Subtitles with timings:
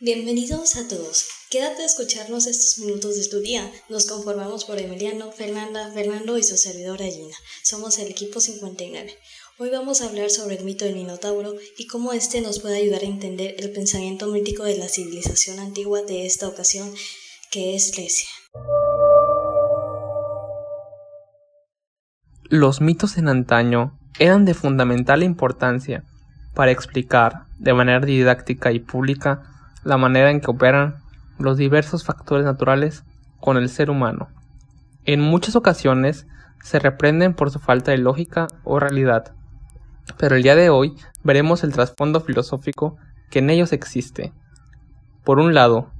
[0.00, 1.26] Bienvenidos a todos.
[1.50, 3.68] Quédate a escucharnos estos minutos de tu día.
[3.88, 7.34] Nos conformamos por Emiliano, Fernanda, Fernando y su servidora Gina.
[7.64, 9.12] Somos el equipo 59.
[9.58, 13.02] Hoy vamos a hablar sobre el mito del Minotauro y cómo este nos puede ayudar
[13.02, 16.94] a entender el pensamiento mítico de la civilización antigua de esta ocasión,
[17.50, 18.28] que es Grecia.
[22.44, 26.04] Los mitos en antaño eran de fundamental importancia
[26.54, 29.56] para explicar de manera didáctica y pública
[29.88, 30.96] la manera en que operan
[31.38, 33.04] los diversos factores naturales
[33.40, 34.28] con el ser humano.
[35.06, 36.26] En muchas ocasiones
[36.62, 39.32] se reprenden por su falta de lógica o realidad,
[40.18, 42.98] pero el día de hoy veremos el trasfondo filosófico
[43.30, 44.34] que en ellos existe.
[45.24, 45.90] Por un lado,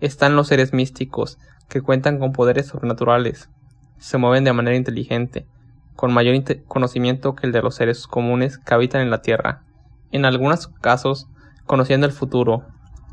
[0.00, 3.48] están los seres místicos que cuentan con poderes sobrenaturales,
[3.98, 5.46] se mueven de manera inteligente,
[5.94, 6.34] con mayor
[6.66, 9.62] conocimiento que el de los seres comunes que habitan en la Tierra,
[10.10, 11.28] en algunos casos
[11.64, 12.64] conociendo el futuro,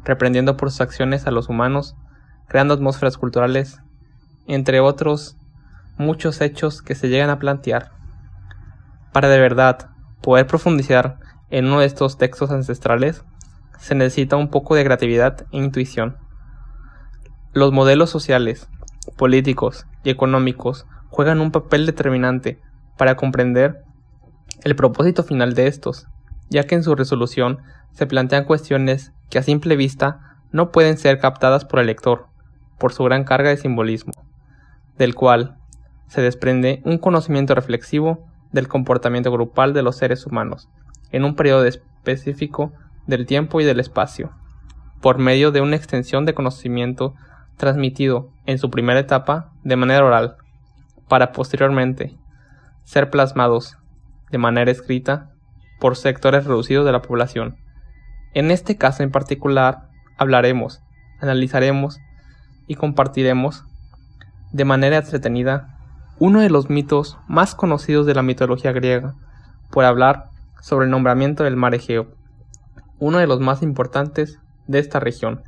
[0.03, 1.95] reprendiendo por sus acciones a los humanos,
[2.47, 3.79] creando atmósferas culturales,
[4.47, 5.37] entre otros
[5.97, 7.91] muchos hechos que se llegan a plantear.
[9.11, 9.89] Para de verdad
[10.21, 11.19] poder profundizar
[11.49, 13.23] en uno de estos textos ancestrales,
[13.77, 16.17] se necesita un poco de creatividad e intuición.
[17.53, 18.67] Los modelos sociales,
[19.17, 22.59] políticos y económicos juegan un papel determinante
[22.97, 23.83] para comprender
[24.63, 26.07] el propósito final de estos,
[26.49, 27.59] ya que en su resolución
[27.91, 32.27] se plantean cuestiones que a simple vista no pueden ser captadas por el lector,
[32.77, 34.13] por su gran carga de simbolismo,
[34.99, 35.57] del cual
[36.05, 40.69] se desprende un conocimiento reflexivo del comportamiento grupal de los seres humanos,
[41.09, 42.73] en un periodo específico
[43.07, 44.29] del tiempo y del espacio,
[45.01, 47.15] por medio de una extensión de conocimiento
[47.57, 50.35] transmitido en su primera etapa de manera oral,
[51.07, 52.15] para posteriormente
[52.83, 53.79] ser plasmados
[54.29, 55.31] de manera escrita
[55.79, 57.62] por sectores reducidos de la población.
[58.33, 60.81] En este caso en particular, hablaremos,
[61.19, 61.99] analizaremos
[62.67, 63.65] y compartiremos
[64.51, 65.77] de manera entretenida
[66.19, 69.15] uno de los mitos más conocidos de la mitología griega,
[69.71, 70.25] por hablar
[70.61, 72.15] sobre el nombramiento del mar Egeo,
[72.99, 75.43] uno de los más importantes de esta región,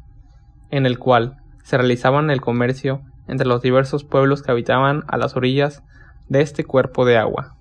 [0.71, 5.35] en el cual se realizaban el comercio entre los diversos pueblos que habitaban a las
[5.35, 5.83] orillas
[6.27, 7.55] de este cuerpo de agua.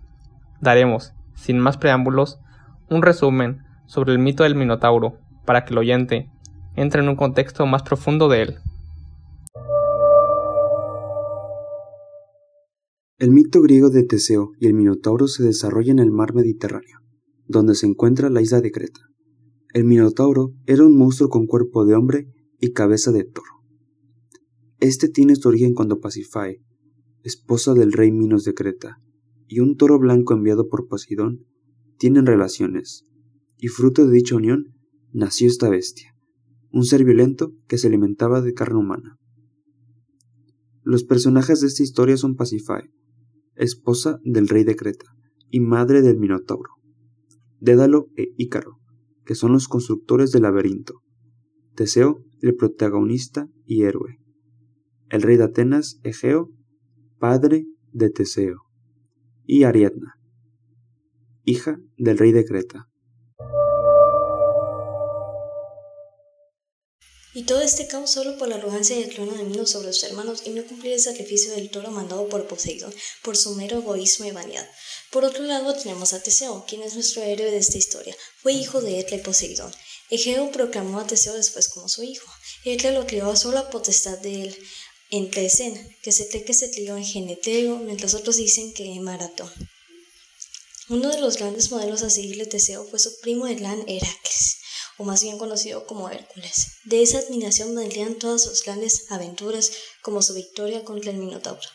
[0.61, 2.41] Daremos, sin más preámbulos,
[2.89, 6.31] un resumen sobre el mito del Minotauro, para que el oyente
[6.77, 8.57] entre en un contexto más profundo de él.
[13.19, 16.99] El mito griego de Teseo y el Minotauro se desarrolla en el mar Mediterráneo,
[17.47, 19.01] donde se encuentra la isla de Creta.
[19.73, 22.27] El Minotauro era un monstruo con cuerpo de hombre
[22.61, 23.51] y cabeza de toro.
[24.81, 26.61] Este tiene su origen cuando Pasifae,
[27.23, 28.99] esposa del rey Minos de Creta,
[29.47, 31.47] y un toro blanco enviado por Poseidón,
[31.97, 33.07] tienen relaciones,
[33.59, 34.75] y fruto de dicha unión
[35.13, 36.15] nació esta bestia,
[36.71, 39.19] un ser violento que se alimentaba de carne humana.
[40.83, 42.91] Los personajes de esta historia son Pasifae,
[43.55, 45.07] esposa del rey de Creta
[45.51, 46.71] y madre del Minotauro,
[47.61, 48.79] Dédalo e Ícaro,
[49.25, 51.03] que son los constructores del laberinto,
[51.75, 54.19] Teseo, el protagonista y héroe,
[55.09, 56.51] el rey de Atenas, Egeo,
[57.19, 58.63] padre de Teseo,
[59.47, 60.19] y Ariadna,
[61.45, 62.89] hija del rey de Creta.
[67.37, 70.43] Y todo este caos solo por la arrogancia del trono de Minos sobre sus hermanos
[70.45, 74.31] y no cumplir el sacrificio del toro mandado por Poseidón, por su mero egoísmo y
[74.31, 74.71] vanidad.
[75.11, 78.17] Por otro lado tenemos a Teseo, quien es nuestro héroe de esta historia.
[78.41, 79.75] Fue hijo de Etle y Poseidón.
[80.11, 82.31] Egeo proclamó a Teseo después como su hijo.
[82.65, 84.59] Etle lo crió a sola potestad de él,
[85.11, 89.03] en Tlecen, que se cree que se crió en Geneteo, mientras otros dicen que en
[89.03, 89.51] Maratón.
[90.89, 94.59] Uno de los grandes modelos a seguirle Teseo fue su primo de clan Heracles
[94.99, 96.79] o más bien conocido como Hércules.
[96.85, 99.73] De esa admiración vendrían todas sus grandes aventuras,
[100.03, 101.69] como su victoria contra el Minotauro.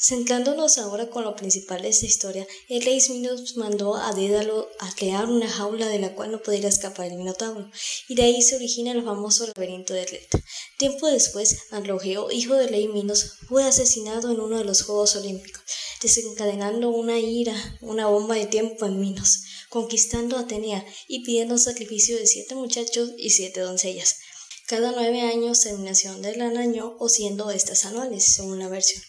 [0.00, 4.94] Centrándonos ahora con lo principal de esta historia, el rey Minos mandó a Dédalo a
[4.94, 7.68] crear una jaula de la cual no podría escapar el Minotauro,
[8.08, 10.40] y de ahí se origina el famoso laberinto de Red.
[10.76, 15.64] Tiempo después, Androgeo, hijo del rey Minos, fue asesinado en uno de los Juegos Olímpicos,
[16.00, 22.26] desencadenando una ira, una bomba de tiempo en Minos conquistando Atenea y pidiendo sacrificio de
[22.26, 24.18] siete muchachos y siete doncellas,
[24.66, 29.02] cada nueve años terminación del gran año o siendo estas anuales, según la versión.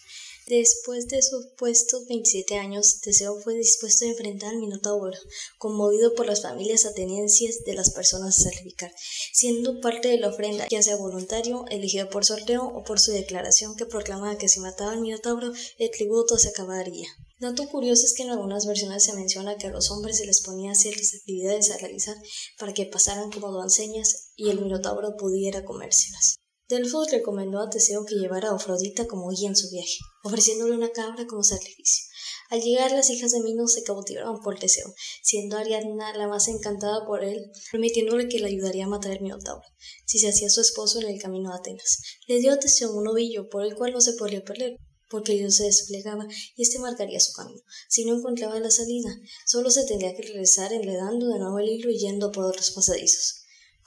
[0.46, 5.16] Después de sus puestos 27 años, Teseo fue dispuesto a enfrentar al Minotauro,
[5.58, 8.92] conmovido por las familias atenienses de las personas a sacrificar,
[9.32, 13.76] siendo parte de la ofrenda, ya sea voluntario, elegido por sorteo o por su declaración
[13.76, 17.08] que proclamaba que si mataba al Minotauro, el tributo se acabaría.
[17.38, 20.42] Dato curioso es que en algunas versiones se menciona que a los hombres se les
[20.42, 22.16] ponía ciertas actividades a realizar
[22.58, 26.36] para que pasaran como donceñas y el Minotauro pudiera comérselas.
[26.70, 30.92] Delfos recomendó a Teseo que llevara a Afrodita como guía en su viaje, ofreciéndole una
[30.92, 32.04] cabra como sacrificio.
[32.48, 37.04] Al llegar, las hijas de Minos se cautivaron por Teseo, siendo Ariadna la más encantada
[37.04, 39.66] por él, prometiéndole que le ayudaría a matar al Minotauro,
[40.06, 42.02] si se hacía su esposo en el camino a Atenas.
[42.28, 44.76] Le dio a Teseo un ovillo, por el cual no se podía perder,
[45.08, 46.24] porque el dios se desplegaba
[46.54, 47.60] y éste marcaría su camino.
[47.88, 49.10] Si no encontraba la salida,
[49.44, 53.39] solo se tendría que regresar enredando de nuevo el hilo y yendo por otros pasadizos.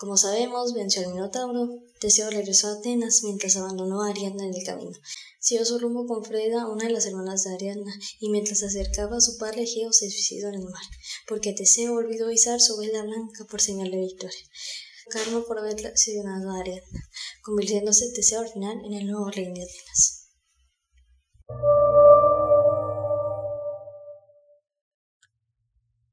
[0.03, 1.79] Como sabemos, venció al Minotauro.
[2.01, 4.91] Teseo regresó a Atenas mientras abandonó a Ariadna en el camino.
[5.39, 9.15] Siguió su rumbo con Freda, una de las hermanas de Ariadna, y mientras se acercaba
[9.15, 10.83] a su padre Egeo se suicidó en el mar,
[11.25, 14.45] porque Teseo olvidó izar su vela blanca por señal de victoria.
[15.09, 16.99] Karma por haber traicionado a Ariadna,
[17.41, 20.27] convirtiéndose Teseo al final en el nuevo rey de Atenas.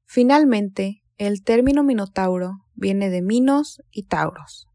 [0.05, 4.67] Finalmente, el término Minotauro viene de Minos y Tauros,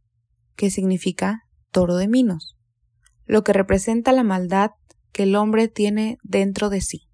[0.55, 1.43] que significa
[1.73, 2.56] toro de Minos,
[3.26, 4.70] lo que representa la maldad
[5.12, 7.08] que el hombre tiene dentro de sí.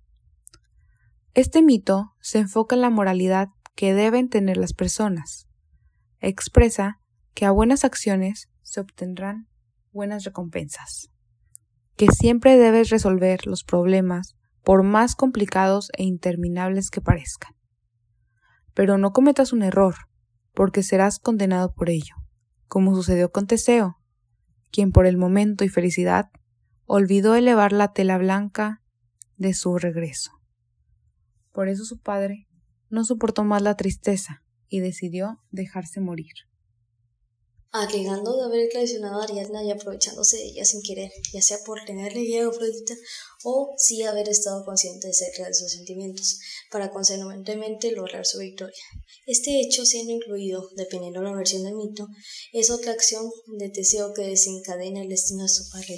[1.33, 5.49] Este mito se enfoca en la moralidad que deben tener las personas.
[6.21, 7.01] Expresa
[7.33, 9.49] que a buenas acciones se obtendrán
[9.93, 11.11] buenas recompensas,
[11.97, 17.55] que siempre debes resolver los problemas por más complicados e interminables que parezcan.
[18.75, 19.95] Pero no cometas un error,
[20.55, 22.15] porque serás condenado por ello,
[22.69, 23.99] como sucedió con Teseo,
[24.71, 26.31] quien por el momento y felicidad
[26.87, 28.83] olvidó elevar la tela blanca
[29.37, 30.33] de su regreso.
[31.53, 32.49] Por eso su padre
[32.89, 36.33] no soportó más la tristeza y decidió dejarse morir
[37.73, 41.83] alegando de haber traicionado a Ariadna y aprovechándose de ella sin querer, ya sea por
[41.87, 42.95] tenerle guía a Afrodita
[43.45, 46.39] o sí haber estado consciente de cerca de sus sentimientos,
[46.71, 48.83] para consecuentemente lograr su victoria.
[49.27, 52.07] Este hecho, siendo incluido, dependiendo de la versión del mito,
[52.53, 55.97] es otra acción de Teseo que desencadena el destino de su padre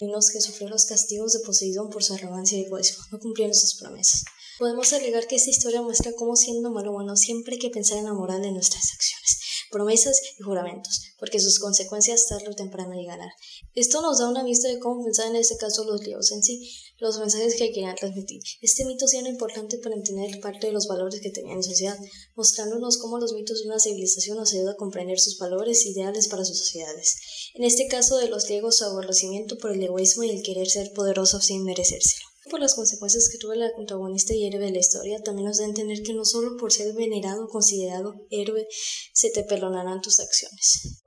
[0.00, 3.54] y los que sufrió los castigos de Poseidón por su arrogancia y egoísmo, no cumplieron
[3.54, 4.24] sus promesas.
[4.58, 8.04] Podemos alegar que esta historia muestra cómo siendo malo bueno siempre hay que pensar en
[8.04, 9.43] la moral de nuestras acciones
[9.74, 13.28] promesas y juramentos, porque sus consecuencias tarde o temprano llegarán.
[13.74, 16.70] Esto nos da una vista de cómo pensar en este caso los libros en sí,
[16.98, 18.40] los mensajes que querían transmitir.
[18.60, 21.98] Este mito siendo importante para entender parte de los valores que tenían en sociedad,
[22.36, 26.44] mostrándonos cómo los mitos de una civilización nos ayudan a comprender sus valores ideales para
[26.44, 27.16] sus sociedades.
[27.54, 30.92] En este caso de los griegos, su aborrecimiento por el egoísmo y el querer ser
[30.92, 35.22] poderoso sin merecérselo por las consecuencias que tuvo el antagonista y héroe de la historia,
[35.22, 38.66] también nos da a entender que no solo por ser venerado o considerado héroe
[39.12, 41.02] se te perdonarán tus acciones.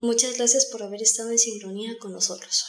[0.00, 2.66] Muchas gracias por haber estado en sincronía con nosotros hoy.